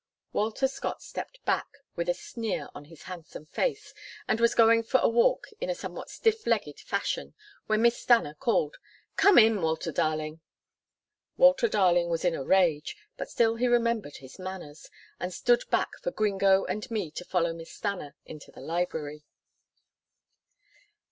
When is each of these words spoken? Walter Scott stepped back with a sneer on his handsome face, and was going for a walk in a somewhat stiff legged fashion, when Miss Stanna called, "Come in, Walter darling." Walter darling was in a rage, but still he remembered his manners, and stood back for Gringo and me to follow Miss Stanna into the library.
Walter 0.33 0.67
Scott 0.67 1.03
stepped 1.03 1.45
back 1.45 1.77
with 1.95 2.09
a 2.09 2.15
sneer 2.15 2.69
on 2.73 2.85
his 2.85 3.03
handsome 3.03 3.45
face, 3.45 3.93
and 4.27 4.39
was 4.39 4.55
going 4.55 4.81
for 4.81 4.97
a 4.99 5.07
walk 5.07 5.45
in 5.61 5.69
a 5.69 5.75
somewhat 5.75 6.09
stiff 6.09 6.47
legged 6.47 6.79
fashion, 6.79 7.35
when 7.67 7.83
Miss 7.83 7.99
Stanna 8.03 8.33
called, 8.33 8.77
"Come 9.15 9.37
in, 9.37 9.61
Walter 9.61 9.91
darling." 9.91 10.41
Walter 11.37 11.67
darling 11.67 12.09
was 12.09 12.25
in 12.25 12.33
a 12.33 12.43
rage, 12.43 12.97
but 13.15 13.29
still 13.29 13.57
he 13.57 13.67
remembered 13.67 14.15
his 14.17 14.39
manners, 14.39 14.89
and 15.19 15.31
stood 15.31 15.69
back 15.69 15.91
for 16.01 16.09
Gringo 16.09 16.65
and 16.65 16.89
me 16.89 17.11
to 17.11 17.23
follow 17.23 17.53
Miss 17.53 17.69
Stanna 17.71 18.15
into 18.25 18.51
the 18.51 18.59
library. 18.61 19.23